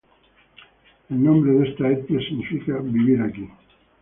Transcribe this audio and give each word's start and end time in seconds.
El 1.11 1.23
nombre 1.23 1.51
de 1.51 1.69
esta 1.69 1.87
etnia 1.87 2.19
significa 2.27 2.79
"vivir 2.79 3.21
aquí". 3.21 3.47